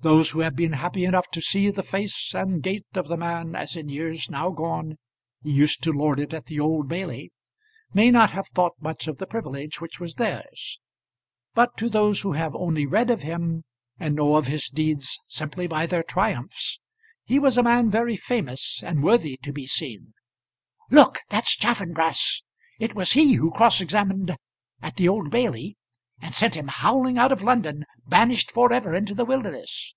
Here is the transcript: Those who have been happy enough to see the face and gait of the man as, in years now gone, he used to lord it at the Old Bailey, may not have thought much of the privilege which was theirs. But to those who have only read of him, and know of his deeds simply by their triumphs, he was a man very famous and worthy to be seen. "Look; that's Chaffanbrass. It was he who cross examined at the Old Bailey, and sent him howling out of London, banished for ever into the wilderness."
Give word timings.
Those 0.00 0.30
who 0.30 0.38
have 0.42 0.54
been 0.54 0.74
happy 0.74 1.02
enough 1.04 1.28
to 1.32 1.40
see 1.42 1.70
the 1.70 1.82
face 1.82 2.32
and 2.32 2.62
gait 2.62 2.86
of 2.94 3.08
the 3.08 3.16
man 3.16 3.56
as, 3.56 3.74
in 3.76 3.88
years 3.88 4.30
now 4.30 4.50
gone, 4.50 4.96
he 5.42 5.50
used 5.50 5.82
to 5.82 5.92
lord 5.92 6.20
it 6.20 6.32
at 6.32 6.46
the 6.46 6.60
Old 6.60 6.86
Bailey, 6.86 7.32
may 7.92 8.12
not 8.12 8.30
have 8.30 8.46
thought 8.46 8.74
much 8.78 9.08
of 9.08 9.18
the 9.18 9.26
privilege 9.26 9.80
which 9.80 9.98
was 9.98 10.14
theirs. 10.14 10.78
But 11.52 11.76
to 11.78 11.88
those 11.88 12.20
who 12.20 12.34
have 12.34 12.54
only 12.54 12.86
read 12.86 13.10
of 13.10 13.22
him, 13.22 13.64
and 13.98 14.14
know 14.14 14.36
of 14.36 14.46
his 14.46 14.68
deeds 14.68 15.18
simply 15.26 15.66
by 15.66 15.84
their 15.88 16.04
triumphs, 16.04 16.78
he 17.24 17.40
was 17.40 17.58
a 17.58 17.64
man 17.64 17.90
very 17.90 18.14
famous 18.16 18.80
and 18.84 19.02
worthy 19.02 19.36
to 19.38 19.52
be 19.52 19.66
seen. 19.66 20.14
"Look; 20.92 21.22
that's 21.28 21.56
Chaffanbrass. 21.56 22.44
It 22.78 22.94
was 22.94 23.14
he 23.14 23.32
who 23.32 23.50
cross 23.50 23.80
examined 23.80 24.36
at 24.80 24.94
the 24.94 25.08
Old 25.08 25.28
Bailey, 25.32 25.74
and 26.20 26.34
sent 26.34 26.56
him 26.56 26.66
howling 26.66 27.16
out 27.16 27.30
of 27.30 27.42
London, 27.44 27.84
banished 28.04 28.50
for 28.50 28.72
ever 28.72 28.92
into 28.92 29.14
the 29.14 29.24
wilderness." 29.24 29.94